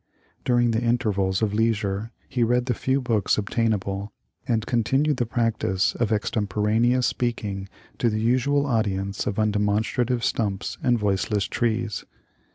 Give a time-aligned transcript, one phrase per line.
[0.43, 4.11] During the intervals of leisure he read the few books obtain able,
[4.47, 10.97] and continued the practice of extemporaneous speaking to the usual audience of undemonstrative stumps and
[10.97, 12.03] voiceless trees.